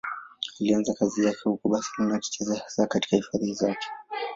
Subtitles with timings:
[0.59, 3.87] Alianza kazi yake huko Barcelona, akicheza hasa katika hifadhi zake.